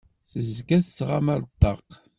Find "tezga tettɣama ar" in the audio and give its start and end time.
0.29-1.41